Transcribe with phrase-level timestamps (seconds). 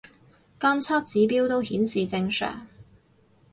[0.59, 2.65] 監測指標都顯示正常